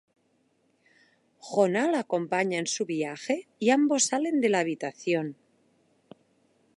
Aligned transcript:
Jonah 1.49 1.91
la 1.91 1.99
acompaña 1.99 2.57
en 2.57 2.65
su 2.65 2.87
viaje 2.87 3.47
y 3.59 3.69
ambos 3.69 4.05
salen 4.05 4.41
de 4.41 4.49
la 4.49 4.61
habitación. 4.61 5.37